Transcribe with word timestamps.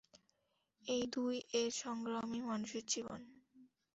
এই 0.85 1.03
দুই-এর 1.13 1.69
সংগ্রামই 1.81 2.41
মানুষের 2.41 2.83
জীবন। 2.87 3.19